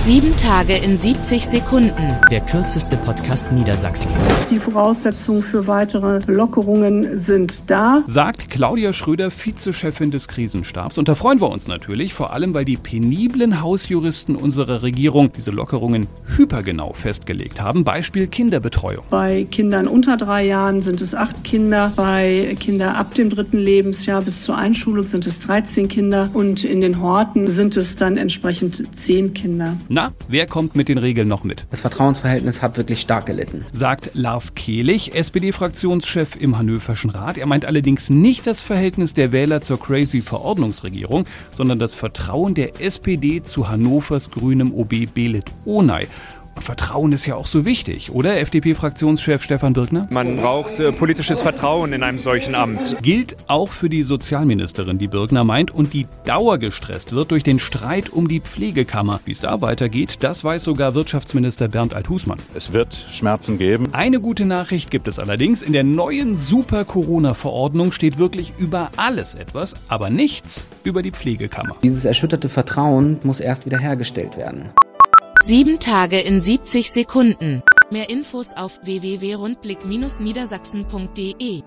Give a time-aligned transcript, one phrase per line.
[0.00, 2.16] Sieben Tage in 70 Sekunden.
[2.30, 4.28] Der kürzeste Podcast Niedersachsens.
[4.48, 8.04] Die Voraussetzungen für weitere Lockerungen sind da.
[8.06, 10.98] Sagt Claudia Schröder, Vizechefin des Krisenstabs.
[10.98, 15.50] Und da freuen wir uns natürlich, vor allem weil die peniblen Hausjuristen unserer Regierung diese
[15.50, 17.82] Lockerungen hypergenau festgelegt haben.
[17.84, 19.04] Beispiel Kinderbetreuung.
[19.10, 21.92] Bei Kindern unter drei Jahren sind es acht Kinder.
[21.96, 26.30] Bei Kindern ab dem dritten Lebensjahr bis zur Einschulung sind es 13 Kinder.
[26.32, 29.76] Und in den Horten sind es dann entsprechend zehn Kinder.
[29.90, 31.66] Na, wer kommt mit den Regeln noch mit?
[31.70, 33.64] Das Vertrauensverhältnis hat wirklich stark gelitten.
[33.70, 37.38] Sagt Lars Kehlich, SPD-Fraktionschef im Hannoverschen Rat.
[37.38, 42.82] Er meint allerdings nicht das Verhältnis der Wähler zur crazy Verordnungsregierung, sondern das Vertrauen der
[42.82, 46.06] SPD zu Hannovers grünem OB Belit Onay.
[46.58, 50.08] Und Vertrauen ist ja auch so wichtig, oder, FDP-Fraktionschef Stefan Birkner?
[50.10, 52.96] Man braucht äh, politisches Vertrauen in einem solchen Amt.
[53.00, 58.10] Gilt auch für die Sozialministerin, die Birkner meint und die dauergestresst wird durch den Streit
[58.10, 59.20] um die Pflegekammer.
[59.24, 62.40] Wie es da weitergeht, das weiß sogar Wirtschaftsminister Bernd Althusmann.
[62.56, 63.90] Es wird Schmerzen geben.
[63.92, 65.62] Eine gute Nachricht gibt es allerdings.
[65.62, 71.76] In der neuen Super-Corona-Verordnung steht wirklich über alles etwas, aber nichts über die Pflegekammer.
[71.84, 74.70] Dieses erschütterte Vertrauen muss erst wieder hergestellt werden.
[75.48, 77.62] Sieben Tage in 70 Sekunden.
[77.90, 81.62] Mehr Infos auf www.rundblick-niedersachsen.de